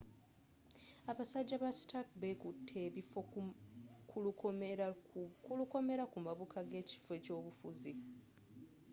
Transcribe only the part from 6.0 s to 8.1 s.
ku mabuka g'ekifo ky'obufuzi